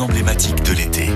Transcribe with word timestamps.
emblématiques 0.00 0.62
de 0.64 0.72
l'été. 0.72 1.08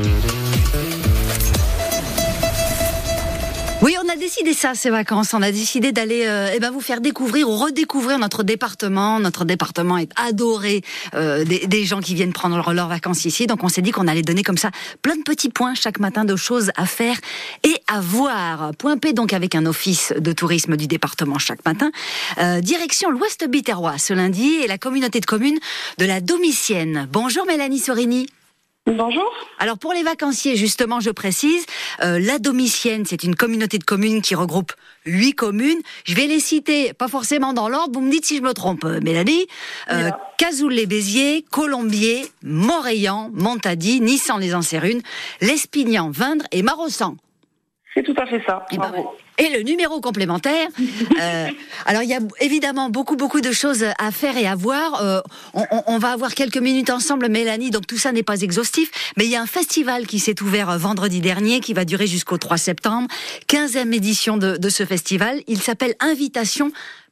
Oui, 3.82 3.96
on 4.02 4.08
a 4.08 4.16
décidé 4.16 4.52
ça 4.52 4.74
ces 4.74 4.90
vacances. 4.90 5.34
On 5.34 5.42
a 5.42 5.50
décidé 5.50 5.90
d'aller 5.90 6.26
euh, 6.26 6.52
eh 6.54 6.60
ben, 6.60 6.70
vous 6.70 6.80
faire 6.80 7.00
découvrir 7.00 7.48
ou 7.48 7.56
redécouvrir 7.56 8.18
notre 8.18 8.42
département. 8.42 9.18
Notre 9.18 9.44
département 9.44 9.96
est 9.98 10.10
adoré 10.16 10.82
euh, 11.14 11.44
des, 11.44 11.66
des, 11.66 11.84
gens 11.84 12.00
qui 12.00 12.14
viennent 12.14 12.32
prendre 12.32 12.72
leurs 12.72 12.88
vacances 12.88 13.24
ici. 13.24 13.46
Donc 13.46 13.64
on 13.64 13.68
s'est 13.68 13.82
dit 13.82 13.90
qu'on 13.90 14.06
allait 14.06 14.22
donner 14.22 14.42
comme 14.42 14.58
ça 14.58 14.70
plein 15.02 15.16
de 15.16 15.22
petits 15.22 15.48
points 15.48 15.74
chaque 15.74 15.98
matin 15.98 16.24
de 16.24 16.36
choses 16.36 16.70
à 16.76 16.86
faire 16.86 17.16
et 17.64 17.74
à 17.88 18.00
voir. 18.00 18.72
Point 18.78 18.98
P 18.98 19.12
donc 19.14 19.32
avec 19.32 19.54
un 19.54 19.66
office 19.66 20.12
de 20.16 20.32
tourisme 20.32 20.76
du 20.76 20.86
département 20.86 21.38
chaque 21.38 21.64
matin. 21.64 21.90
Euh, 22.38 22.60
direction 22.60 23.10
l'Ouest 23.10 23.48
Biterrois 23.48 23.98
ce 23.98 24.12
lundi 24.12 24.60
et 24.62 24.66
la 24.66 24.78
communauté 24.78 25.20
de 25.20 25.26
communes 25.26 25.58
de 25.98 26.04
la 26.04 26.20
Domicienne. 26.20 27.08
Bonjour 27.10 27.46
Mélanie 27.46 27.78
Sorini. 27.78 28.26
Bonjour. 28.96 29.30
Alors 29.58 29.78
pour 29.78 29.92
les 29.92 30.02
vacanciers, 30.02 30.56
justement, 30.56 31.00
je 31.00 31.10
précise, 31.10 31.64
euh, 32.02 32.18
la 32.18 32.38
Domicienne, 32.38 33.04
c'est 33.06 33.22
une 33.22 33.36
communauté 33.36 33.78
de 33.78 33.84
communes 33.84 34.20
qui 34.20 34.34
regroupe 34.34 34.72
huit 35.06 35.34
communes. 35.34 35.78
Je 36.04 36.14
vais 36.14 36.26
les 36.26 36.40
citer, 36.40 36.92
pas 36.92 37.06
forcément 37.06 37.52
dans 37.52 37.68
l'ordre, 37.68 37.92
vous 37.94 38.00
me 38.04 38.10
dites 38.10 38.24
si 38.24 38.38
je 38.38 38.42
me 38.42 38.52
trompe, 38.52 38.84
euh, 38.84 39.00
Mélanie. 39.00 39.46
Euh, 39.92 40.10
Cazoul-les-Béziers, 40.38 41.44
Colombier, 41.50 42.26
Montréan, 42.42 43.30
Montady, 43.32 44.00
Nissan-les-Ansérunes, 44.00 45.02
L'Espignan, 45.40 46.10
Vindre 46.10 46.44
et 46.50 46.62
Marossan. 46.62 47.16
C'est 47.94 48.02
tout 48.02 48.14
à 48.16 48.26
fait 48.26 48.42
ça. 48.46 48.66
Et, 48.72 48.78
ben, 48.78 48.92
et 49.40 49.48
le 49.56 49.62
numéro 49.62 50.00
complémentaire. 50.00 50.68
euh, 51.20 51.48
alors 51.86 52.02
il 52.02 52.08
y 52.08 52.14
a 52.14 52.20
évidemment 52.40 52.90
beaucoup 52.90 53.16
beaucoup 53.16 53.40
de 53.40 53.50
choses 53.50 53.84
à 53.98 54.10
faire 54.12 54.36
et 54.36 54.46
à 54.46 54.54
voir. 54.54 55.02
Euh, 55.02 55.20
on, 55.54 55.64
on, 55.86 55.98
va 55.98 56.12
avoir 56.12 56.34
quelques 56.34 56.58
minutes 56.58 56.90
ensemble, 56.90 57.28
Mélanie. 57.28 57.70
Donc 57.70 57.86
tout 57.86 57.98
ça 57.98 58.12
n'est 58.12 58.22
pas 58.22 58.42
exhaustif, 58.42 58.90
mais 59.16 59.24
il 59.24 59.30
y 59.30 59.36
a 59.36 59.42
un 59.42 59.46
festival 59.46 60.06
qui 60.06 60.18
s'est 60.18 60.40
ouvert 60.42 60.78
vendredi 60.78 61.20
dernier, 61.20 61.60
qui 61.60 61.72
va 61.72 61.84
durer 61.84 62.06
jusqu'au 62.06 62.38
3 62.38 62.58
septembre. 62.58 63.08
15e 63.48 63.92
édition 63.92 64.36
de, 64.36 64.56
de 64.56 64.68
ce 64.68 64.84
festival. 64.84 65.40
Il 65.48 65.60
s'appelle 65.60 65.94
Invitation 66.00 66.70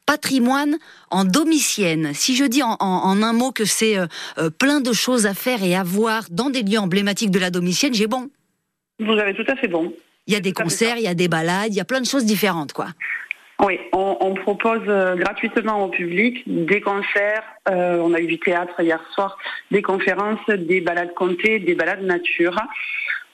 patrimoine 0.08 0.78
en 1.10 1.26
domicienne. 1.26 2.12
Si 2.14 2.34
je 2.34 2.44
dis 2.44 2.62
en, 2.62 2.76
en, 2.80 2.86
en 3.04 3.22
un 3.22 3.34
mot 3.34 3.52
que 3.52 3.66
c'est 3.66 3.98
euh, 3.98 4.06
euh, 4.38 4.48
plein 4.48 4.80
de 4.80 4.94
choses 4.94 5.26
à 5.26 5.34
faire 5.34 5.62
et 5.62 5.74
à 5.74 5.82
voir 5.82 6.22
dans 6.30 6.48
des 6.48 6.62
lieux 6.62 6.78
emblématiques 6.78 7.30
de 7.30 7.38
la 7.38 7.50
domicienne, 7.50 7.92
j'ai 7.92 8.06
bon. 8.06 8.30
Vous 9.00 9.12
avez 9.12 9.34
tout 9.34 9.44
à 9.46 9.54
fait 9.54 9.68
bon. 9.68 9.92
Il 10.28 10.34
y 10.34 10.36
a 10.36 10.40
des 10.40 10.52
concerts, 10.52 10.98
il 10.98 11.04
y 11.04 11.08
a 11.08 11.14
des 11.14 11.26
balades, 11.26 11.72
il 11.72 11.76
y 11.76 11.80
a 11.80 11.84
plein 11.84 12.00
de 12.00 12.06
choses 12.06 12.26
différentes, 12.26 12.72
quoi. 12.74 12.88
Oui, 13.64 13.80
on, 13.92 14.16
on 14.20 14.34
propose 14.34 14.82
euh, 14.86 15.16
gratuitement 15.16 15.84
au 15.84 15.88
public 15.88 16.44
des 16.46 16.80
concerts. 16.80 17.42
Euh, 17.68 17.98
on 18.00 18.14
a 18.14 18.20
eu 18.20 18.28
du 18.28 18.38
théâtre 18.38 18.80
hier 18.80 19.00
soir, 19.14 19.36
des 19.72 19.82
conférences, 19.82 20.38
des 20.48 20.80
balades 20.80 21.12
comptées, 21.14 21.58
des 21.58 21.74
balades 21.74 22.02
nature. 22.02 22.54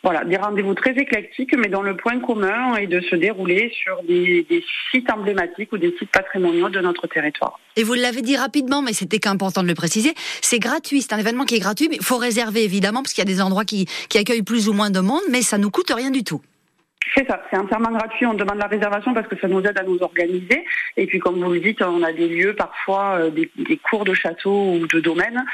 Voilà, 0.03 0.25
des 0.25 0.37
rendez-vous 0.37 0.75
très 0.75 0.93
éclectiques, 0.93 1.55
mais 1.59 1.69
dont 1.69 1.83
le 1.83 1.97
point 1.97 2.21
commun 2.21 2.77
est 2.77 2.87
de 2.87 3.01
se 3.01 3.17
dérouler 3.17 3.73
sur 3.83 4.03
des, 4.05 4.47
des 4.49 4.65
sites 4.91 5.11
emblématiques 5.11 5.73
ou 5.73 5.79
des 5.79 5.95
sites 5.99 6.11
patrimoniaux 6.11 6.69
de 6.69 6.81
notre 6.81 7.07
territoire. 7.07 7.59
Et 7.77 7.83
vous 7.83 7.95
l'avez 7.95 8.23
dit 8.23 8.37
rapidement, 8.37 8.83
mais 8.83 8.93
c'était 8.93 9.19
qu'important 9.19 9.63
de 9.63 9.69
le 9.69 9.75
préciser, 9.75 10.15
c'est 10.43 10.59
gratuit, 10.59 11.03
c'est 11.03 11.13
un 11.13 11.19
événement 11.19 11.45
qui 11.45 11.57
est 11.57 11.61
gratuit, 11.61 11.89
mais 11.91 11.97
il 11.97 12.05
faut 12.05 12.19
réserver 12.19 12.65
évidemment, 12.65 13.03
parce 13.03 13.13
qu'il 13.13 13.25
y 13.27 13.29
a 13.31 13.33
des 13.35 13.43
endroits 13.43 13.65
qui, 13.65 13.87
qui 14.09 14.19
accueillent 14.19 14.43
plus 14.43 14.69
ou 14.69 14.73
moins 14.73 14.91
de 14.91 15.01
monde, 15.01 15.23
mais 15.31 15.43
ça 15.43 15.59
nous 15.59 15.71
coûte 15.71 15.91
rien 15.95 16.11
du 16.11 16.23
tout. 16.23 16.41
C'est 17.15 17.27
ça, 17.29 17.43
c'est 17.51 17.59
entièrement 17.59 17.91
gratuit. 17.91 18.27
On 18.27 18.35
demande 18.35 18.59
la 18.59 18.67
réservation 18.67 19.13
parce 19.15 19.29
que 19.29 19.39
ça 19.39 19.49
nous 19.49 19.61
aide 19.61 19.79
à 19.79 19.83
nous 19.83 19.99
organiser. 20.01 20.65
Et 20.97 21.07
puis, 21.07 21.19
comme 21.19 21.43
vous 21.43 21.53
le 21.53 21.61
dites, 21.61 21.83
on 21.83 22.03
a 22.03 22.13
des 22.13 22.29
lieux 22.29 22.55
parfois, 22.55 23.19
euh, 23.19 23.31
des, 23.31 23.51
cours 23.91 24.05
de 24.05 24.15
château 24.15 24.75
ou 24.75 24.87
de 24.87 25.01
domaine 25.01 25.45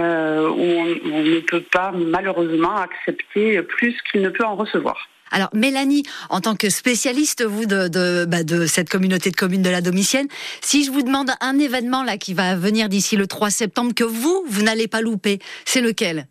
euh, 0.00 0.48
où 0.48 0.60
on, 0.60 1.12
on, 1.12 1.22
ne 1.22 1.40
peut 1.40 1.62
pas 1.62 1.92
malheureusement 1.92 2.76
accepter 2.76 3.62
plus 3.62 3.94
qu'il 4.10 4.22
ne 4.22 4.30
peut 4.30 4.44
en 4.44 4.56
recevoir. 4.56 4.96
Alors 5.30 5.48
Mélanie, 5.54 6.04
en 6.30 6.40
tant 6.40 6.54
que 6.54 6.70
spécialiste 6.70 7.44
vous 7.44 7.66
de, 7.66 8.24
bah, 8.26 8.38
cette 8.66 8.88
communauté 8.88 9.30
de 9.30 9.36
communes 9.36 9.62
de 9.62 9.70
la 9.70 9.80
Domicienne, 9.80 10.28
si 10.60 10.84
je 10.84 10.90
vous 10.90 11.02
demande 11.02 11.30
un 11.40 11.58
événement 11.58 12.04
là 12.04 12.16
qui 12.16 12.32
va 12.32 12.54
venir 12.56 12.88
d'ici 12.88 13.16
le 13.16 13.26
3 13.26 13.50
septembre 13.50 13.92
que 13.94 14.04
vous 14.04 14.44
vous 14.48 14.62
n'allez 14.62 14.88
pas 14.88 15.00
louper, 15.00 15.38
c'est 15.64 15.80
lequel? 15.80 16.26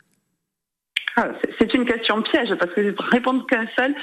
C'est 1.60 1.74
une 1.74 1.86
question 1.86 2.22
piège 2.22 2.54
parce 2.56 2.72
que 2.74 2.84
je 2.84 2.90
vais 2.90 2.96
répondre 3.12 3.46
qu'un 3.48 3.68
seul. 3.78 3.96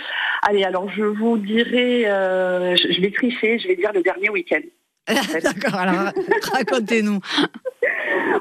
Allez, 0.42 0.64
alors 0.64 0.90
je 0.90 1.04
vous 1.04 1.36
dirai, 1.36 2.10
euh, 2.10 2.74
je 2.76 3.00
vais 3.00 3.10
tricher, 3.10 3.58
je 3.58 3.68
vais 3.68 3.76
dire 3.76 3.92
le 3.92 4.02
dernier 4.02 4.30
week-end. 4.30 4.60
D'accord, 5.08 5.80
alors 5.80 6.12
racontez-nous. 6.52 7.20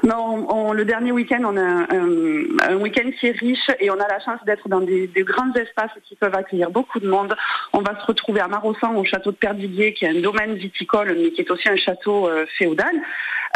Non, 0.04 0.46
on, 0.50 0.72
le 0.72 0.84
dernier 0.84 1.12
week-end, 1.12 1.42
on 1.44 1.56
a 1.56 1.60
un, 1.60 2.72
un 2.72 2.76
week-end 2.76 3.10
qui 3.18 3.28
est 3.28 3.38
riche 3.38 3.70
et 3.80 3.90
on 3.90 4.00
a 4.00 4.08
la 4.08 4.20
chance 4.20 4.40
d'être 4.44 4.68
dans 4.68 4.80
des, 4.80 5.06
des, 5.06 5.22
grands 5.22 5.52
espaces 5.54 5.92
qui 6.04 6.16
peuvent 6.16 6.34
accueillir 6.34 6.70
beaucoup 6.70 6.98
de 6.98 7.08
monde. 7.08 7.34
On 7.72 7.80
va 7.80 7.98
se 8.00 8.06
retrouver 8.06 8.40
à 8.40 8.48
Marossan, 8.48 8.96
au 8.96 9.04
château 9.04 9.30
de 9.30 9.36
Perdiguier, 9.36 9.94
qui 9.94 10.04
est 10.04 10.08
un 10.08 10.20
domaine 10.20 10.54
viticole, 10.54 11.16
mais 11.16 11.30
qui 11.30 11.42
est 11.42 11.50
aussi 11.50 11.68
un 11.68 11.76
château 11.76 12.28
euh, 12.28 12.46
féodal, 12.58 12.94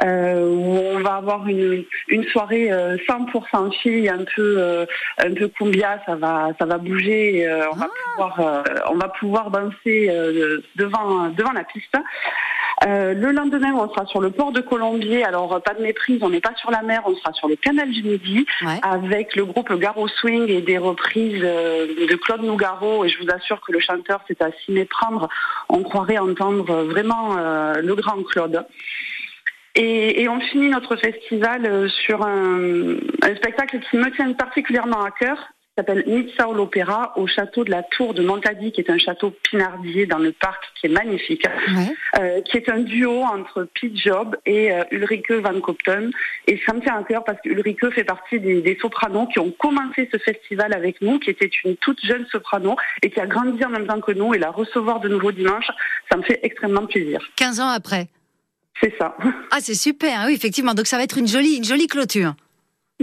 euh, 0.04 0.48
où 0.48 0.78
on 0.96 1.00
va 1.00 1.16
avoir 1.16 1.46
une, 1.48 1.84
une 2.08 2.24
soirée 2.24 2.70
euh, 2.70 2.96
100% 3.08 3.72
filles, 3.80 4.08
un 4.08 4.24
peu, 4.34 4.56
euh, 4.58 4.86
un 5.18 5.32
peu 5.32 5.48
cumbia, 5.48 6.00
ça 6.06 6.16
va, 6.16 6.50
ça 6.58 6.66
va 6.66 6.78
bouger. 6.78 7.46
Euh, 7.48 7.66
on, 7.72 7.76
va 7.76 7.88
pouvoir, 7.88 8.40
euh, 8.40 8.62
on 8.90 8.94
va 8.94 9.08
pouvoir 9.08 9.50
danser 9.50 10.10
devant, 10.76 11.28
devant 11.30 11.52
la 11.52 11.64
piste. 11.64 11.96
Euh, 12.84 13.14
le 13.14 13.32
lendemain, 13.32 13.72
on 13.74 13.88
sera 13.88 14.04
sur 14.06 14.20
le 14.20 14.30
port 14.30 14.52
de 14.52 14.60
Colombier. 14.60 15.24
Alors, 15.24 15.62
pas 15.62 15.74
de 15.74 15.82
méprise, 15.82 16.22
on 16.22 16.28
n'est 16.28 16.40
pas 16.40 16.54
sur 16.56 16.70
la 16.70 16.82
mer, 16.82 17.02
on 17.06 17.14
sera 17.14 17.32
sur 17.32 17.48
le 17.48 17.56
canal 17.56 17.90
du 17.90 18.02
Midi 18.02 18.46
ouais. 18.62 18.78
avec 18.82 19.34
le 19.34 19.44
groupe 19.44 19.72
Garo 19.72 20.08
Swing 20.08 20.48
et 20.48 20.60
des 20.60 20.78
reprises 20.78 21.42
euh, 21.42 21.86
de 21.86 22.16
Claude 22.16 22.42
Nougaro. 22.42 23.04
Et 23.04 23.08
je 23.08 23.18
vous 23.22 23.30
assure 23.30 23.60
que 23.60 23.72
le 23.72 23.80
chanteur, 23.80 24.20
c'est 24.28 24.42
à 24.42 24.50
s'y 24.52 24.72
méprendre. 24.72 25.28
On 25.68 25.82
croirait 25.82 26.18
entendre 26.18 26.84
vraiment 26.84 27.36
euh, 27.38 27.74
le 27.80 27.94
grand 27.94 28.22
Claude. 28.24 28.64
Et, 29.74 30.22
et, 30.22 30.28
on 30.28 30.40
finit 30.40 30.70
notre 30.70 30.96
festival 30.96 31.90
sur 31.90 32.24
un, 32.24 32.96
un 33.22 33.36
spectacle 33.36 33.78
qui 33.90 33.98
me 33.98 34.10
tient 34.10 34.32
particulièrement 34.32 35.02
à 35.02 35.10
cœur 35.10 35.36
s'appelle 35.76 36.04
Nizza 36.06 36.46
l'Opéra 36.54 37.12
au 37.16 37.26
château 37.26 37.64
de 37.64 37.70
la 37.70 37.82
Tour 37.82 38.14
de 38.14 38.22
Montady, 38.22 38.72
qui 38.72 38.80
est 38.80 38.90
un 38.90 38.98
château 38.98 39.34
pinardier 39.50 40.06
dans 40.06 40.18
le 40.18 40.32
parc 40.32 40.64
qui 40.80 40.86
est 40.86 40.90
magnifique, 40.90 41.44
ouais. 41.44 41.94
euh, 42.18 42.40
qui 42.42 42.56
est 42.56 42.68
un 42.70 42.80
duo 42.80 43.22
entre 43.22 43.68
Pete 43.78 43.96
Job 43.96 44.36
et 44.46 44.72
euh, 44.72 44.84
Ulrike 44.90 45.30
Van 45.32 45.60
Kopten. 45.60 46.10
Et 46.46 46.60
ça 46.66 46.72
me 46.72 46.80
tient 46.80 46.96
à 46.96 47.04
cœur 47.04 47.24
parce 47.24 47.40
qu'Ulrike 47.42 47.90
fait 47.92 48.04
partie 48.04 48.40
des, 48.40 48.62
des, 48.62 48.78
sopranos 48.80 49.26
qui 49.26 49.38
ont 49.38 49.50
commencé 49.50 50.08
ce 50.10 50.18
festival 50.18 50.72
avec 50.72 51.02
nous, 51.02 51.18
qui 51.18 51.30
était 51.30 51.50
une 51.64 51.76
toute 51.76 52.00
jeune 52.04 52.26
soprano 52.26 52.76
et 53.02 53.10
qui 53.10 53.20
a 53.20 53.26
grandi 53.26 53.62
en 53.64 53.70
même 53.70 53.86
temps 53.86 54.00
que 54.00 54.12
nous 54.12 54.32
et 54.34 54.38
la 54.38 54.50
recevoir 54.50 55.00
de 55.00 55.08
nouveau 55.08 55.32
dimanche, 55.32 55.66
ça 56.10 56.16
me 56.16 56.22
fait 56.22 56.40
extrêmement 56.42 56.86
plaisir. 56.86 57.20
15 57.36 57.60
ans 57.60 57.68
après. 57.68 58.08
C'est 58.80 58.94
ça. 58.98 59.16
Ah, 59.50 59.58
c'est 59.60 59.74
super, 59.74 60.24
oui, 60.26 60.34
effectivement. 60.34 60.74
Donc 60.74 60.86
ça 60.86 60.96
va 60.96 61.04
être 61.04 61.18
une 61.18 61.28
jolie, 61.28 61.56
une 61.56 61.64
jolie 61.64 61.86
clôture. 61.86 62.34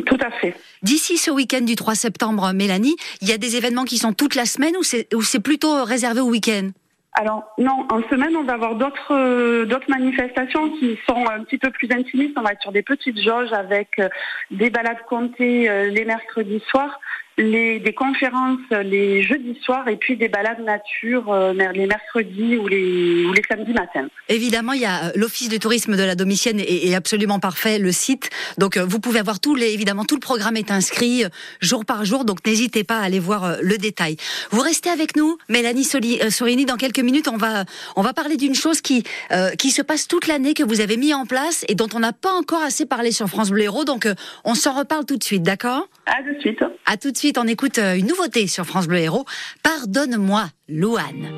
Tout 0.05 0.17
à 0.21 0.31
fait. 0.31 0.55
D'ici 0.81 1.17
ce 1.17 1.29
week-end 1.29 1.61
du 1.61 1.75
3 1.75 1.93
septembre, 1.93 2.51
Mélanie, 2.53 2.95
il 3.21 3.29
y 3.29 3.31
a 3.31 3.37
des 3.37 3.57
événements 3.57 3.85
qui 3.85 3.97
sont 3.97 4.13
toute 4.13 4.35
la 4.35 4.45
semaine 4.45 4.75
ou 4.77 4.83
c'est 4.83 5.39
plutôt 5.39 5.83
réservé 5.83 6.19
au 6.19 6.29
week-end? 6.29 6.71
Alors 7.15 7.43
non, 7.59 7.85
en 7.91 8.01
semaine, 8.09 8.35
on 8.35 8.43
va 8.43 8.53
avoir 8.53 8.75
d'autres 8.75 9.13
euh, 9.13 9.65
d'autres 9.65 9.89
manifestations 9.89 10.71
qui 10.71 10.97
sont 11.07 11.27
un 11.29 11.43
petit 11.43 11.59
peu 11.59 11.69
plus 11.69 11.87
intimistes. 11.91 12.33
On 12.35 12.41
va 12.41 12.53
être 12.53 12.61
sur 12.61 12.71
des 12.71 12.81
petites 12.81 13.21
jauges 13.21 13.53
avec 13.53 13.99
euh, 13.99 14.09
des 14.49 14.71
balades 14.71 15.03
comptées 15.07 15.69
euh, 15.69 15.91
les 15.91 16.05
mercredis 16.05 16.63
soirs, 16.71 16.99
les, 17.37 17.79
des 17.79 17.93
conférences 17.93 18.59
les 18.83 19.23
jeudis 19.23 19.57
soirs 19.63 19.87
et 19.87 19.95
puis 19.95 20.17
des 20.17 20.27
balades 20.27 20.63
nature 20.63 21.31
euh, 21.31 21.53
les 21.53 21.87
mercredis 21.87 22.57
ou 22.57 22.67
les, 22.67 23.25
ou 23.25 23.33
les 23.33 23.41
samedis 23.49 23.73
matins. 23.73 24.07
Évidemment, 24.29 24.73
il 24.73 24.81
y 24.81 24.85
a 24.85 25.11
l'office 25.15 25.49
de 25.49 25.57
tourisme 25.57 25.95
de 25.95 26.03
la 26.03 26.15
Domicienne 26.15 26.59
est, 26.59 26.87
est, 26.87 26.95
absolument 26.95 27.39
parfait, 27.39 27.79
le 27.79 27.91
site. 27.91 28.29
Donc 28.57 28.77
vous 28.77 28.99
pouvez 28.99 29.19
avoir 29.19 29.39
tout 29.39 29.55
les, 29.55 29.73
évidemment 29.73 30.05
tout 30.05 30.15
le 30.15 30.21
programme 30.21 30.57
est 30.57 30.71
inscrit 30.71 31.23
jour 31.59 31.85
par 31.85 32.05
jour. 32.05 32.25
Donc 32.25 32.45
n'hésitez 32.45 32.83
pas 32.83 32.99
à 32.99 33.03
aller 33.03 33.19
voir 33.19 33.57
le 33.61 33.77
détail. 33.77 34.17
Vous 34.51 34.61
restez 34.61 34.89
avec 34.89 35.15
nous, 35.15 35.37
Mélanie 35.49 35.83
Soli, 35.83 36.19
Sorini, 36.29 36.65
dans 36.65 36.77
quelques 36.77 36.99
minutes, 36.99 37.27
on 37.27 37.37
va, 37.37 37.65
on 37.95 38.01
va 38.01 38.13
parler 38.13 38.37
d'une 38.37 38.55
chose 38.55 38.81
qui, 38.81 39.03
euh, 39.31 39.51
qui 39.51 39.71
se 39.71 39.81
passe 39.81 40.07
toute 40.07 40.27
l'année, 40.27 40.53
que 40.53 40.63
vous 40.63 40.81
avez 40.81 40.97
mis 40.97 41.13
en 41.13 41.25
place 41.25 41.65
et 41.67 41.75
dont 41.75 41.87
on 41.93 41.99
n'a 41.99 42.13
pas 42.13 42.31
encore 42.31 42.61
assez 42.61 42.85
parlé 42.85 43.11
sur 43.11 43.27
France 43.27 43.49
Bleu 43.51 43.63
Héros. 43.63 43.85
Donc, 43.85 44.05
euh, 44.05 44.13
on 44.43 44.55
s'en 44.55 44.73
reparle 44.77 45.05
tout 45.05 45.17
de 45.17 45.23
suite, 45.23 45.43
d'accord? 45.43 45.87
À 46.05 46.21
tout 46.23 46.35
de 46.35 46.39
suite. 46.39 46.63
À 46.85 46.97
tout 46.97 47.11
de 47.11 47.17
suite, 47.17 47.22
on 47.37 47.47
écoute 47.47 47.79
euh, 47.79 47.95
une 47.95 48.07
nouveauté 48.07 48.47
sur 48.47 48.65
France 48.65 48.87
Bleu 48.87 48.99
Héros. 48.99 49.25
Pardonne-moi, 49.63 50.49
Louane. 50.67 51.31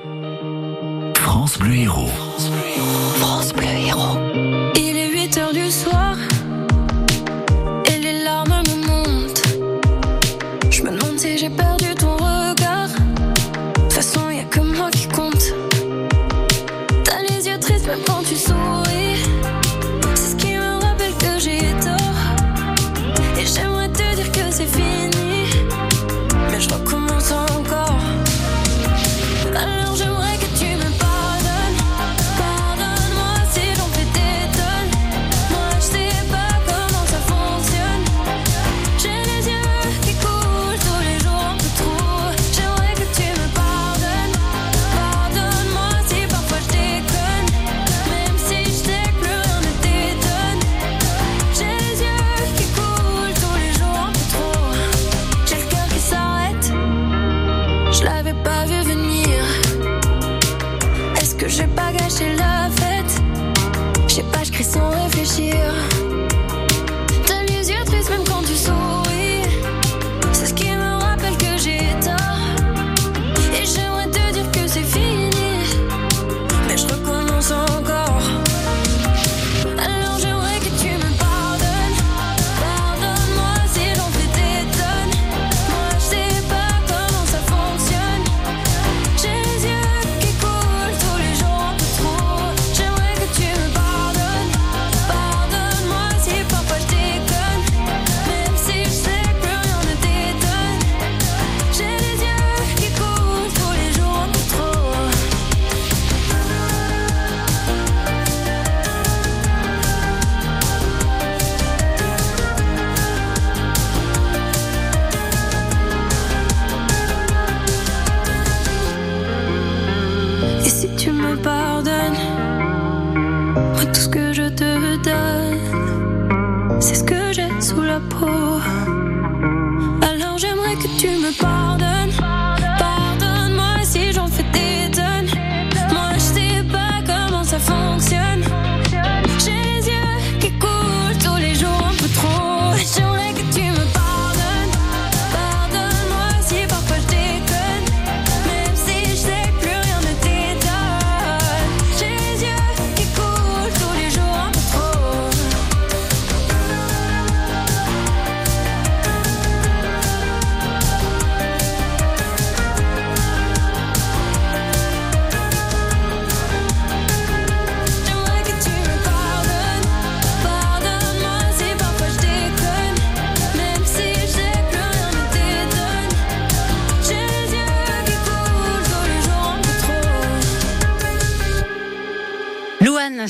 France 1.15 1.57
Bleu 1.59 1.75
Héros. 1.75 2.09
France 3.19 3.53
Bleu 3.53 3.65
Héros. 3.65 4.24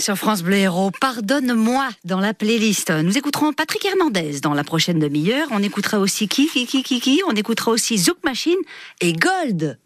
Sur 0.05 0.17
France 0.17 0.43
Bleu 0.43 0.57
Héros, 0.57 0.91
pardonne-moi 1.01 1.89
dans 2.03 2.19
la 2.19 2.35
playlist. 2.35 2.91
Nous 2.91 3.17
écouterons 3.17 3.53
Patrick 3.53 3.83
Hernandez 3.85 4.39
dans 4.39 4.53
la 4.53 4.63
prochaine 4.63 4.99
demi-heure. 4.99 5.47
On 5.49 5.63
écoutera 5.63 5.97
aussi 5.97 6.27
qui, 6.27 6.47
qui, 6.47 6.67
qui, 6.67 6.83
qui, 6.83 6.99
qui. 6.99 7.21
On 7.27 7.31
écoutera 7.31 7.71
aussi 7.71 7.97
Zouk 7.97 8.17
Machine 8.23 8.53
et 9.01 9.13
Gold. 9.13 9.79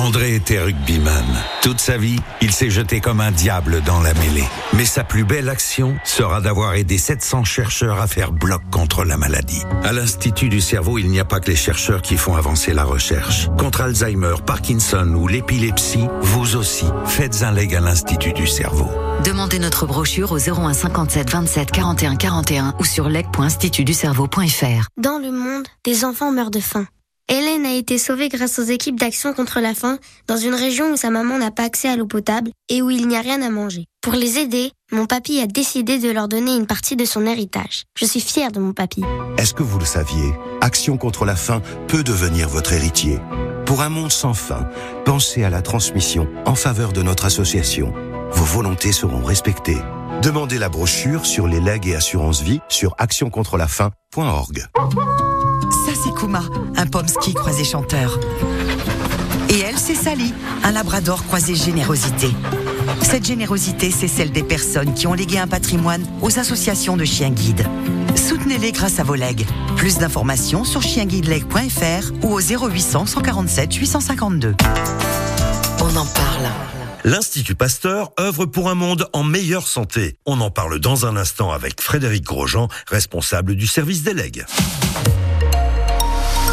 André 0.00 0.34
était 0.34 0.58
rugbyman. 0.58 1.26
Toute 1.60 1.78
sa 1.78 1.98
vie, 1.98 2.18
il 2.40 2.52
s'est 2.52 2.70
jeté 2.70 3.00
comme 3.00 3.20
un 3.20 3.30
diable 3.30 3.82
dans 3.82 4.00
la 4.00 4.14
mêlée. 4.14 4.48
Mais 4.72 4.86
sa 4.86 5.04
plus 5.04 5.24
belle 5.24 5.50
action 5.50 5.94
sera 6.04 6.40
d'avoir 6.40 6.72
aidé 6.72 6.96
700 6.96 7.44
chercheurs 7.44 8.00
à 8.00 8.06
faire 8.06 8.32
bloc 8.32 8.62
contre 8.70 9.04
la 9.04 9.18
maladie. 9.18 9.62
À 9.84 9.92
l'Institut 9.92 10.48
du 10.48 10.62
cerveau, 10.62 10.96
il 10.96 11.10
n'y 11.10 11.20
a 11.20 11.26
pas 11.26 11.38
que 11.38 11.50
les 11.50 11.56
chercheurs 11.56 12.00
qui 12.00 12.16
font 12.16 12.34
avancer 12.34 12.72
la 12.72 12.84
recherche. 12.84 13.50
Contre 13.58 13.82
Alzheimer, 13.82 14.36
Parkinson 14.46 15.06
ou 15.14 15.28
l'épilepsie, 15.28 16.08
vous 16.22 16.56
aussi, 16.56 16.86
faites 17.04 17.42
un 17.42 17.52
leg 17.52 17.74
à 17.74 17.80
l'Institut 17.80 18.32
du 18.32 18.46
cerveau. 18.46 18.88
Demandez 19.22 19.58
notre 19.58 19.84
brochure 19.84 20.32
au 20.32 20.38
01 20.38 20.72
57 20.72 21.28
27 21.28 21.70
41 21.70 22.16
41 22.16 22.74
ou 22.78 22.84
sur 22.84 23.10
leg.institutducerveau.fr. 23.10 24.88
Dans 24.96 25.18
le 25.18 25.30
monde, 25.30 25.66
des 25.84 26.06
enfants 26.06 26.32
meurent 26.32 26.50
de 26.50 26.60
faim. 26.60 26.86
Hélène 27.32 27.64
a 27.64 27.72
été 27.72 27.96
sauvée 27.96 28.28
grâce 28.28 28.58
aux 28.58 28.64
équipes 28.64 28.98
d'action 28.98 29.32
contre 29.32 29.60
la 29.60 29.72
faim 29.72 30.00
dans 30.26 30.36
une 30.36 30.54
région 30.54 30.92
où 30.92 30.96
sa 30.96 31.10
maman 31.10 31.38
n'a 31.38 31.52
pas 31.52 31.62
accès 31.62 31.88
à 31.88 31.94
l'eau 31.94 32.06
potable 32.06 32.50
et 32.68 32.82
où 32.82 32.90
il 32.90 33.06
n'y 33.06 33.16
a 33.16 33.20
rien 33.20 33.40
à 33.40 33.50
manger. 33.50 33.84
Pour 34.00 34.14
les 34.14 34.38
aider, 34.38 34.72
mon 34.90 35.06
papy 35.06 35.38
a 35.38 35.46
décidé 35.46 36.00
de 36.00 36.10
leur 36.10 36.26
donner 36.26 36.56
une 36.56 36.66
partie 36.66 36.96
de 36.96 37.04
son 37.04 37.24
héritage. 37.26 37.84
Je 37.96 38.04
suis 38.04 38.20
fière 38.20 38.50
de 38.50 38.58
mon 38.58 38.72
papy. 38.72 39.04
Est-ce 39.38 39.54
que 39.54 39.62
vous 39.62 39.78
le 39.78 39.84
saviez? 39.84 40.32
Action 40.60 40.96
contre 40.96 41.24
la 41.24 41.36
faim 41.36 41.62
peut 41.86 42.02
devenir 42.02 42.48
votre 42.48 42.72
héritier. 42.72 43.20
Pour 43.64 43.82
un 43.82 43.90
monde 43.90 44.10
sans 44.10 44.34
faim, 44.34 44.68
pensez 45.04 45.44
à 45.44 45.50
la 45.50 45.62
transmission 45.62 46.26
en 46.46 46.56
faveur 46.56 46.92
de 46.92 47.02
notre 47.02 47.26
association. 47.26 47.92
Vos 48.32 48.44
volontés 48.44 48.90
seront 48.90 49.22
respectées. 49.22 49.78
Demandez 50.20 50.58
la 50.58 50.68
brochure 50.68 51.24
sur 51.24 51.46
les 51.46 51.60
legs 51.60 51.86
et 51.86 51.94
assurances 51.94 52.42
vie 52.42 52.60
sur 52.68 52.96
actioncontrelafaim.org. 52.98 54.66
Ça, 55.86 55.92
c'est 55.94 56.14
Kuma, 56.14 56.42
un 56.76 56.86
pomsky 56.86 57.34
croisé 57.34 57.64
chanteur. 57.64 58.18
Et 59.48 59.58
elle, 59.60 59.78
c'est 59.78 59.94
Sally, 59.94 60.32
un 60.62 60.70
labrador 60.70 61.24
croisé 61.24 61.54
générosité. 61.54 62.28
Cette 63.02 63.26
générosité, 63.26 63.90
c'est 63.90 64.08
celle 64.08 64.30
des 64.30 64.42
personnes 64.42 64.94
qui 64.94 65.06
ont 65.06 65.14
légué 65.14 65.38
un 65.38 65.48
patrimoine 65.48 66.04
aux 66.22 66.38
associations 66.38 66.96
de 66.96 67.04
chiens 67.04 67.30
guides. 67.30 67.66
Soutenez-les 68.14 68.72
grâce 68.72 69.00
à 69.00 69.02
vos 69.02 69.14
legs. 69.14 69.46
Plus 69.76 69.98
d'informations 69.98 70.64
sur 70.64 70.82
chienguideleg.fr 70.82 72.12
ou 72.22 72.32
au 72.32 72.40
0800 72.40 73.06
147 73.06 73.74
852. 73.74 74.54
On 75.80 75.96
en 75.96 76.06
parle. 76.06 76.48
L'Institut 77.04 77.54
Pasteur 77.54 78.10
œuvre 78.20 78.44
pour 78.44 78.68
un 78.68 78.74
monde 78.74 79.08
en 79.14 79.24
meilleure 79.24 79.66
santé. 79.66 80.18
On 80.26 80.40
en 80.40 80.50
parle 80.50 80.78
dans 80.78 81.06
un 81.06 81.16
instant 81.16 81.50
avec 81.50 81.80
Frédéric 81.80 82.24
Grosjean, 82.24 82.68
responsable 82.86 83.56
du 83.56 83.66
service 83.66 84.02
des 84.02 84.12
legs. 84.12 84.44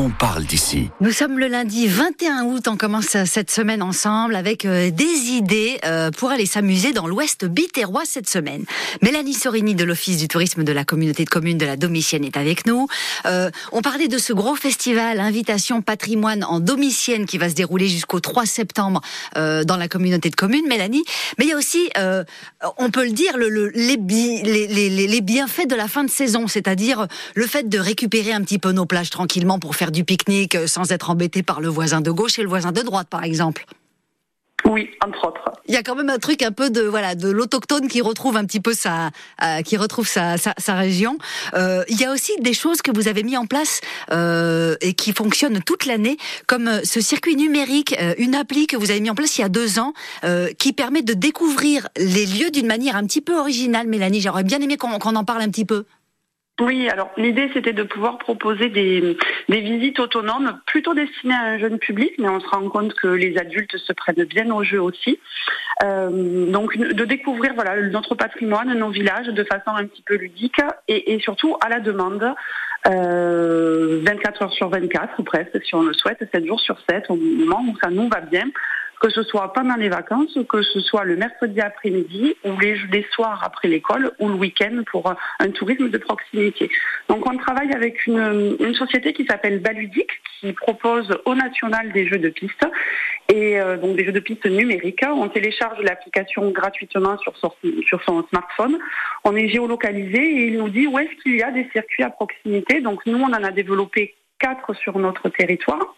on 0.00 0.10
parle 0.10 0.44
d'ici. 0.44 0.90
Nous 1.00 1.10
sommes 1.10 1.40
le 1.40 1.48
lundi 1.48 1.88
21 1.88 2.44
août, 2.44 2.68
on 2.68 2.76
commence 2.76 3.16
cette 3.24 3.50
semaine 3.50 3.82
ensemble 3.82 4.36
avec 4.36 4.64
euh, 4.64 4.90
des 4.92 5.04
idées 5.32 5.80
euh, 5.84 6.12
pour 6.12 6.30
aller 6.30 6.46
s'amuser 6.46 6.92
dans 6.92 7.08
l'ouest 7.08 7.44
bitérois 7.44 8.02
cette 8.04 8.28
semaine. 8.28 8.64
Mélanie 9.02 9.34
Sorini 9.34 9.74
de 9.74 9.82
l'Office 9.82 10.18
du 10.18 10.28
tourisme 10.28 10.62
de 10.62 10.70
la 10.70 10.84
communauté 10.84 11.24
de 11.24 11.28
communes 11.30 11.58
de 11.58 11.66
la 11.66 11.76
Domitienne 11.76 12.24
est 12.24 12.36
avec 12.36 12.64
nous. 12.64 12.86
Euh, 13.26 13.50
on 13.72 13.82
parlait 13.82 14.06
de 14.06 14.18
ce 14.18 14.32
gros 14.32 14.54
festival 14.54 15.18
Invitation 15.18 15.82
Patrimoine 15.82 16.44
en 16.44 16.60
Domitienne 16.60 17.26
qui 17.26 17.36
va 17.36 17.48
se 17.48 17.54
dérouler 17.54 17.88
jusqu'au 17.88 18.20
3 18.20 18.46
septembre 18.46 19.00
dans 19.34 19.76
la 19.76 19.88
communauté 19.88 20.30
de 20.30 20.36
communes, 20.36 20.66
Mélanie. 20.68 21.02
Mais 21.38 21.46
il 21.46 21.48
y 21.48 21.52
a 21.52 21.56
aussi, 21.56 21.88
on 22.78 22.90
peut 22.90 23.04
le 23.04 23.12
dire, 23.12 23.36
les- 23.36 25.06
les 25.08 25.20
bienfaits 25.20 25.66
de 25.68 25.74
la 25.74 25.88
fin 25.88 26.04
de 26.04 26.10
saison, 26.10 26.46
c'est-à-dire 26.46 27.06
le 27.34 27.46
fait 27.46 27.68
de 27.68 27.78
récupérer 27.78 28.32
un 28.32 28.42
petit 28.42 28.58
peu 28.58 28.72
nos 28.72 28.86
plages 28.86 29.10
tranquillement 29.10 29.58
pour 29.58 29.74
faire 29.74 29.87
du 29.90 30.04
pique-nique 30.04 30.54
euh, 30.54 30.66
sans 30.66 30.92
être 30.92 31.10
embêté 31.10 31.42
par 31.42 31.60
le 31.60 31.68
voisin 31.68 32.00
de 32.00 32.10
gauche 32.10 32.38
et 32.38 32.42
le 32.42 32.48
voisin 32.48 32.72
de 32.72 32.82
droite, 32.82 33.08
par 33.08 33.24
exemple. 33.24 33.66
Oui, 34.64 34.90
entre 35.04 35.26
autres. 35.26 35.52
Il 35.66 35.74
y 35.74 35.76
a 35.76 35.82
quand 35.82 35.94
même 35.94 36.10
un 36.10 36.18
truc 36.18 36.42
un 36.42 36.50
peu 36.50 36.68
de 36.70 36.82
voilà 36.82 37.14
de 37.14 37.30
l'autochtone 37.30 37.88
qui 37.88 38.00
retrouve 38.00 38.36
un 38.36 38.44
petit 38.44 38.60
peu 38.60 38.74
sa 38.74 39.10
euh, 39.42 39.62
qui 39.62 39.76
retrouve 39.76 40.08
sa, 40.08 40.36
sa, 40.36 40.54
sa 40.58 40.74
région. 40.74 41.16
Euh, 41.54 41.84
il 41.88 42.00
y 42.00 42.04
a 42.04 42.12
aussi 42.12 42.32
des 42.40 42.54
choses 42.54 42.82
que 42.82 42.90
vous 42.90 43.06
avez 43.06 43.22
mis 43.22 43.36
en 43.36 43.46
place 43.46 43.80
euh, 44.10 44.76
et 44.80 44.94
qui 44.94 45.12
fonctionnent 45.12 45.62
toute 45.62 45.86
l'année, 45.86 46.16
comme 46.46 46.80
ce 46.84 47.00
circuit 47.00 47.36
numérique, 47.36 47.96
une 48.18 48.34
appli 48.34 48.66
que 48.66 48.76
vous 48.76 48.90
avez 48.90 49.00
mis 49.00 49.10
en 49.10 49.14
place 49.14 49.38
il 49.38 49.42
y 49.42 49.44
a 49.44 49.48
deux 49.48 49.78
ans, 49.78 49.92
qui 50.58 50.72
permet 50.72 51.02
de 51.02 51.12
découvrir 51.12 51.88
les 51.96 52.26
lieux 52.26 52.50
d'une 52.50 52.66
manière 52.66 52.96
un 52.96 53.04
petit 53.04 53.20
peu 53.20 53.38
originale. 53.38 53.86
Mélanie, 53.86 54.20
j'aurais 54.20 54.44
bien 54.44 54.60
aimé 54.60 54.76
qu'on 54.76 54.98
qu'on 54.98 55.16
en 55.16 55.24
parle 55.24 55.42
un 55.42 55.50
petit 55.50 55.64
peu. 55.64 55.84
Oui, 56.60 56.88
alors 56.88 57.10
l'idée 57.16 57.50
c'était 57.54 57.72
de 57.72 57.84
pouvoir 57.84 58.18
proposer 58.18 58.68
des, 58.68 59.16
des 59.48 59.60
visites 59.60 60.00
autonomes 60.00 60.58
plutôt 60.66 60.92
destinées 60.92 61.34
à 61.34 61.44
un 61.52 61.58
jeune 61.58 61.78
public, 61.78 62.14
mais 62.18 62.28
on 62.28 62.40
se 62.40 62.48
rend 62.48 62.68
compte 62.68 62.94
que 62.94 63.06
les 63.06 63.38
adultes 63.38 63.76
se 63.76 63.92
prennent 63.92 64.24
bien 64.24 64.50
au 64.50 64.64
jeu 64.64 64.82
aussi. 64.82 65.20
Euh, 65.84 66.50
donc 66.50 66.76
de 66.76 67.04
découvrir 67.04 67.54
voilà 67.54 67.80
notre 67.82 68.16
patrimoine, 68.16 68.74
nos 68.74 68.90
villages 68.90 69.28
de 69.28 69.44
façon 69.44 69.68
un 69.76 69.86
petit 69.86 70.02
peu 70.02 70.16
ludique 70.16 70.60
et, 70.88 71.14
et 71.14 71.20
surtout 71.20 71.56
à 71.60 71.68
la 71.68 71.78
demande. 71.78 72.34
Euh, 72.86 74.00
24 74.04 74.42
heures 74.42 74.52
sur 74.52 74.68
24 74.68 75.18
ou 75.18 75.24
presque 75.24 75.62
si 75.64 75.74
on 75.74 75.82
le 75.82 75.92
souhaite, 75.92 76.18
7 76.32 76.46
jours 76.46 76.60
sur 76.60 76.78
7 76.88 77.10
au 77.10 77.16
moment 77.16 77.60
où 77.68 77.76
ça 77.82 77.90
nous 77.90 78.08
va 78.08 78.20
bien 78.20 78.44
que 79.00 79.10
ce 79.10 79.22
soit 79.22 79.52
pendant 79.52 79.76
les 79.76 79.88
vacances, 79.88 80.36
que 80.48 80.62
ce 80.62 80.80
soit 80.80 81.04
le 81.04 81.16
mercredi 81.16 81.60
après-midi 81.60 82.36
ou 82.44 82.58
les, 82.58 83.06
soirs 83.12 83.42
après 83.44 83.68
l'école 83.68 84.12
ou 84.18 84.28
le 84.28 84.34
week-end 84.34 84.82
pour 84.90 85.12
un 85.38 85.50
tourisme 85.50 85.88
de 85.88 85.98
proximité. 85.98 86.70
Donc 87.08 87.28
on 87.30 87.36
travaille 87.36 87.72
avec 87.72 88.06
une, 88.06 88.74
société 88.74 89.12
qui 89.12 89.24
s'appelle 89.24 89.60
Baludic 89.60 90.10
qui 90.40 90.52
propose 90.52 91.08
au 91.24 91.34
national 91.34 91.92
des 91.92 92.06
jeux 92.06 92.18
de 92.18 92.28
piste 92.28 92.66
et 93.28 93.60
euh, 93.60 93.76
donc 93.76 93.96
des 93.96 94.04
jeux 94.04 94.12
de 94.12 94.20
piste 94.20 94.46
numériques. 94.46 95.04
On 95.08 95.28
télécharge 95.28 95.80
l'application 95.80 96.50
gratuitement 96.50 97.16
sur 97.18 98.02
son 98.04 98.24
smartphone. 98.28 98.78
On 99.24 99.34
est 99.36 99.48
géolocalisé 99.48 100.18
et 100.18 100.46
il 100.48 100.58
nous 100.58 100.68
dit 100.68 100.86
où 100.86 100.98
est-ce 100.98 101.22
qu'il 101.22 101.36
y 101.36 101.42
a 101.42 101.50
des 101.50 101.68
circuits 101.72 102.02
à 102.02 102.10
proximité. 102.10 102.80
Donc 102.80 103.04
nous 103.06 103.18
on 103.18 103.26
en 103.26 103.44
a 103.44 103.50
développé 103.50 104.14
quatre 104.38 104.74
sur 104.74 104.98
notre 104.98 105.28
territoire. 105.28 105.94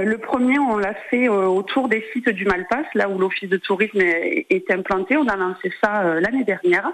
Euh, 0.00 0.04
le 0.04 0.18
premier, 0.18 0.58
on 0.58 0.76
l'a 0.76 0.94
fait 1.10 1.28
euh, 1.28 1.46
autour 1.46 1.88
des 1.88 2.04
sites 2.12 2.28
du 2.28 2.44
Malpass, 2.44 2.86
là 2.94 3.08
où 3.08 3.18
l'office 3.18 3.48
de 3.48 3.56
tourisme 3.56 4.00
est, 4.00 4.70
implanté. 4.70 5.16
On 5.16 5.26
a 5.26 5.36
lancé 5.36 5.72
ça 5.82 6.02
euh, 6.02 6.20
l'année 6.20 6.44
dernière. 6.44 6.90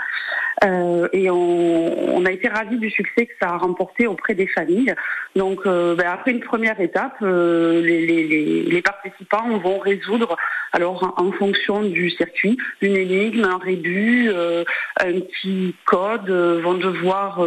Et 1.13 1.31
on, 1.31 2.25
a 2.25 2.33
été 2.33 2.49
ravis 2.49 2.79
du 2.79 2.91
succès 2.91 3.27
que 3.27 3.33
ça 3.41 3.51
a 3.51 3.59
remporté 3.59 4.07
auprès 4.07 4.35
des 4.35 4.47
familles. 4.47 4.95
Donc 5.37 5.65
ben, 5.65 6.07
après 6.11 6.31
une 6.31 6.41
première 6.41 6.81
étape, 6.81 7.21
les, 7.21 8.83
participants 8.83 9.59
vont 9.59 9.79
résoudre, 9.79 10.35
alors 10.73 11.15
en, 11.19 11.31
fonction 11.33 11.83
du 11.83 12.09
circuit, 12.09 12.57
une 12.81 12.97
énigme, 12.97 13.45
un 13.45 13.59
rébut, 13.59 14.31
un 14.31 15.21
petit 15.21 15.75
code, 15.85 16.31
vont 16.31 16.75
devoir 16.75 17.47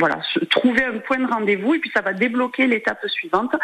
voilà, 0.00 0.18
trouver 0.48 0.82
un 0.82 0.98
point 0.98 1.18
de 1.18 1.26
rendez-vous 1.26 1.74
et 1.74 1.78
puis 1.78 1.90
ça 1.94 2.00
va 2.00 2.14
débloquer 2.14 2.66
l'étape 2.66 3.06
suivante. 3.08 3.54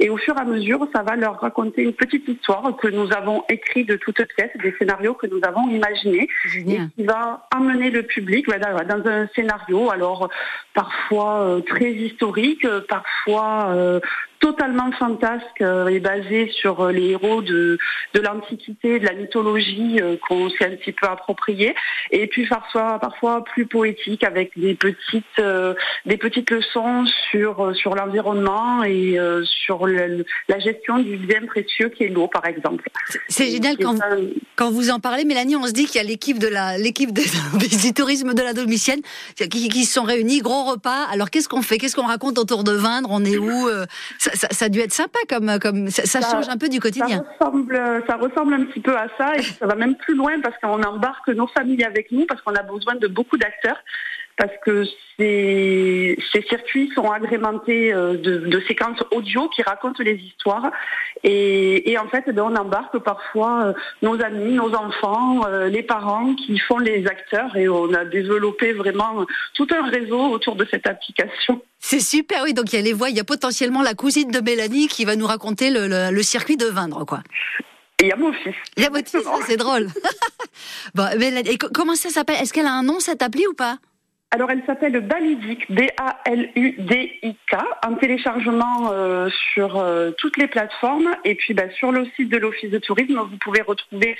Et 0.00 0.10
au 0.10 0.16
fur 0.16 0.36
et 0.36 0.40
à 0.40 0.44
mesure, 0.44 0.86
ça 0.92 1.02
va 1.02 1.14
leur 1.14 1.40
raconter 1.40 1.82
une 1.82 1.92
petite 1.92 2.28
histoire 2.28 2.76
que 2.76 2.88
nous 2.88 3.12
avons 3.12 3.44
écrite 3.48 3.88
de 3.88 3.96
toutes 3.96 4.22
pièces, 4.36 4.50
des 4.60 4.74
scénarios 4.78 5.14
que 5.14 5.28
nous 5.28 5.40
avons 5.44 5.68
imaginés 5.70 6.28
et 6.54 6.80
qui 6.96 7.04
va 7.04 7.46
amener 7.54 7.90
le 7.90 8.02
public 8.02 8.46
dans 8.48 9.08
un 9.08 9.28
scénario, 9.34 9.90
alors 9.90 10.28
parfois 10.74 11.42
euh, 11.42 11.60
très 11.60 11.92
historique, 11.92 12.66
parfois 12.88 13.68
euh, 13.70 14.00
totalement 14.44 14.92
fantasque 14.92 15.62
euh, 15.62 15.88
et 15.88 16.00
basé 16.00 16.50
sur 16.52 16.82
euh, 16.82 16.92
les 16.92 17.12
héros 17.12 17.40
de, 17.40 17.78
de 18.12 18.20
l'Antiquité, 18.20 18.98
de 18.98 19.06
la 19.06 19.14
mythologie 19.14 19.98
euh, 20.02 20.16
qu'on 20.28 20.50
s'est 20.50 20.66
un 20.66 20.76
petit 20.76 20.92
peu 20.92 21.06
approprié, 21.06 21.74
et 22.10 22.26
puis 22.26 22.46
parfois, 22.46 22.98
parfois 22.98 23.42
plus 23.42 23.64
poétique 23.64 24.22
avec 24.22 24.52
des 24.58 24.74
petites, 24.74 25.24
des 26.04 26.16
petites 26.18 26.50
leçons 26.50 27.06
sur, 27.30 27.74
sur 27.74 27.94
l'environnement 27.94 28.84
et 28.84 29.18
sur 29.44 29.86
la 29.86 30.58
gestion 30.58 30.98
du 30.98 31.16
bien 31.16 31.46
précieux 31.46 31.88
qui 31.88 32.04
est 32.04 32.08
l'eau, 32.08 32.28
par 32.28 32.44
exemple. 32.46 32.88
C'est 33.28 33.48
génial 33.48 33.76
quand, 33.78 33.98
quand 34.56 34.70
vous 34.70 34.90
en 34.90 35.00
parlez, 35.00 35.24
Mélanie, 35.24 35.56
on 35.56 35.66
se 35.66 35.72
dit 35.72 35.86
qu'il 35.86 35.96
y 35.96 36.04
a 36.04 36.06
l'équipe 36.06 36.38
de 36.38 36.48
la 36.48 36.76
l'équipe 36.76 37.12
du 37.12 37.92
tourisme 37.94 38.34
de 38.34 38.42
la 38.42 38.52
Domitienne 38.52 39.00
qui, 39.36 39.68
qui, 39.68 39.84
se 39.84 39.94
sont 39.94 40.02
réunis, 40.02 40.40
gros 40.40 40.64
repas. 40.64 41.04
Alors 41.10 41.30
qu'est-ce 41.30 41.48
qu'on 41.48 41.62
fait? 41.62 41.78
Qu'est-ce 41.78 41.96
qu'on 41.96 42.06
raconte 42.06 42.38
autour 42.38 42.64
de 42.64 42.72
Vindre? 42.72 43.08
On 43.10 43.24
est 43.24 43.38
où? 43.38 43.68
Ça, 44.18 44.33
a 44.60 44.68
dû 44.68 44.80
être 44.80 44.92
sympa 44.92 45.18
comme, 45.28 45.58
comme 45.60 45.88
ça, 45.88 46.20
change 46.20 46.48
un 46.48 46.56
peu 46.56 46.68
du 46.68 46.80
quotidien. 46.80 47.24
Ça 47.38 47.46
ressemble, 47.46 48.02
ça 48.06 48.16
ressemble 48.16 48.54
un 48.54 48.64
petit 48.64 48.80
peu 48.80 48.96
à 48.96 49.08
ça 49.18 49.36
et 49.36 49.42
ça 49.42 49.66
va 49.66 49.74
même 49.74 49.96
plus 49.96 50.14
loin 50.14 50.40
parce 50.40 50.56
qu'on 50.58 50.82
embarque 50.82 51.28
nos 51.28 51.46
familles 51.48 51.84
avec 51.84 52.10
nous 52.12 52.26
parce 52.26 52.40
qu'on 52.42 52.54
a 52.54 52.62
besoin 52.62 52.94
de 52.96 53.06
beaucoup 53.06 53.36
d'acteurs 53.36 53.78
parce 54.36 54.52
que 54.64 54.84
ces, 55.16 56.18
ces, 56.32 56.42
circuits 56.42 56.90
sont 56.94 57.10
agrémentés 57.10 57.92
euh, 57.92 58.16
de, 58.16 58.60
séquences 58.66 58.98
audio 59.12 59.48
qui 59.48 59.62
racontent 59.62 60.02
les 60.02 60.14
histoires. 60.14 60.70
Et, 61.22 61.96
en 61.98 62.08
fait, 62.08 62.24
ben, 62.26 62.42
on 62.42 62.56
embarque 62.56 62.98
parfois 62.98 63.66
euh, 63.66 63.72
nos 64.02 64.20
amis, 64.20 64.54
nos 64.54 64.74
enfants, 64.74 65.46
euh, 65.46 65.68
les 65.68 65.82
parents 65.82 66.34
qui 66.34 66.58
font 66.58 66.78
les 66.78 67.06
acteurs 67.06 67.56
et 67.56 67.68
on 67.68 67.92
a 67.94 68.04
développé 68.04 68.72
vraiment 68.72 69.24
tout 69.54 69.68
un 69.70 69.88
réseau 69.88 70.20
autour 70.20 70.56
de 70.56 70.66
cette 70.70 70.86
application. 70.88 71.62
C'est 71.78 72.00
super, 72.00 72.42
oui. 72.42 72.54
Donc 72.54 72.72
il 72.72 72.76
y 72.76 72.78
a 72.78 72.82
les 72.82 72.92
voix, 72.92 73.10
il 73.10 73.16
y 73.16 73.20
a 73.20 73.24
potentiellement 73.24 73.82
la 73.82 73.94
cousine 73.94 74.30
de 74.30 74.40
Mélanie 74.40 74.88
qui 74.88 75.04
va 75.04 75.16
nous 75.16 75.26
raconter 75.26 75.70
le, 75.70 76.22
circuit 76.22 76.56
de 76.56 76.66
Vindre, 76.66 77.04
quoi. 77.04 77.20
Et 78.00 78.06
il 78.06 78.08
y 78.08 78.12
a 78.12 78.16
mon 78.16 78.32
fils. 78.32 78.54
Il 78.76 78.82
y 78.82 78.86
a 78.86 78.90
votre 78.90 79.08
fils, 79.08 79.26
c'est 79.46 79.56
drôle. 79.56 79.86
bon, 80.94 81.06
et 81.20 81.56
comment 81.58 81.94
ça 81.94 82.10
s'appelle? 82.10 82.36
Est-ce 82.40 82.52
qu'elle 82.52 82.66
a 82.66 82.72
un 82.72 82.82
nom 82.82 82.98
cette 82.98 83.22
appli 83.22 83.46
ou 83.46 83.54
pas? 83.54 83.78
Alors, 84.30 84.50
elle 84.50 84.64
s'appelle 84.66 84.98
Baludic, 84.98 85.70
B-A-L-U-D-I-K, 85.70 87.56
en 87.86 87.94
téléchargement 87.94 88.90
euh, 88.90 89.28
sur 89.52 89.78
euh, 89.78 90.10
toutes 90.18 90.38
les 90.38 90.48
plateformes. 90.48 91.14
Et 91.24 91.36
puis, 91.36 91.54
bah, 91.54 91.70
sur 91.70 91.92
le 91.92 92.04
site 92.16 92.30
de 92.30 92.38
l'Office 92.38 92.68
de 92.68 92.78
tourisme, 92.78 93.16
vous 93.16 93.36
pouvez 93.36 93.62
retrouver 93.62 94.16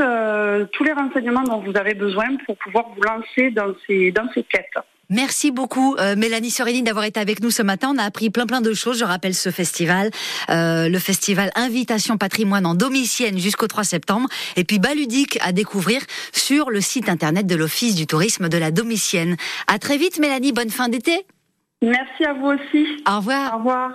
euh, 0.00 0.64
tous 0.72 0.84
les 0.84 0.92
renseignements 0.92 1.42
dont 1.42 1.58
vous 1.58 1.76
avez 1.76 1.92
besoin 1.92 2.34
pour 2.46 2.56
pouvoir 2.56 2.88
vous 2.96 3.02
lancer 3.02 3.50
dans 3.50 3.74
ces, 3.86 4.10
dans 4.10 4.26
ces 4.32 4.42
quêtes. 4.42 4.78
Merci 5.12 5.50
beaucoup 5.50 5.94
euh, 5.96 6.16
Mélanie 6.16 6.50
Soréline 6.50 6.84
d'avoir 6.84 7.04
été 7.04 7.20
avec 7.20 7.42
nous 7.42 7.50
ce 7.50 7.62
matin. 7.62 7.92
On 7.94 7.98
a 7.98 8.02
appris 8.02 8.30
plein 8.30 8.46
plein 8.46 8.62
de 8.62 8.72
choses. 8.72 8.98
Je 8.98 9.04
rappelle 9.04 9.34
ce 9.34 9.50
festival, 9.50 10.10
euh, 10.48 10.88
le 10.88 10.98
festival 10.98 11.50
Invitation 11.54 12.16
Patrimoine 12.16 12.64
en 12.64 12.74
Domitienne 12.74 13.38
jusqu'au 13.38 13.66
3 13.66 13.84
septembre. 13.84 14.26
Et 14.56 14.64
puis 14.64 14.78
Baludique 14.78 15.38
à 15.42 15.52
découvrir 15.52 16.00
sur 16.32 16.70
le 16.70 16.80
site 16.80 17.10
internet 17.10 17.46
de 17.46 17.54
l'Office 17.54 17.94
du 17.94 18.06
tourisme 18.06 18.48
de 18.48 18.56
la 18.56 18.70
Domitienne. 18.70 19.36
À 19.66 19.78
très 19.78 19.98
vite 19.98 20.18
Mélanie, 20.18 20.52
bonne 20.52 20.70
fin 20.70 20.88
d'été. 20.88 21.26
Merci 21.82 22.24
à 22.24 22.32
vous 22.32 22.46
aussi. 22.46 22.86
Au 23.06 23.18
revoir. 23.18 23.54
Au 23.54 23.58
revoir. 23.58 23.90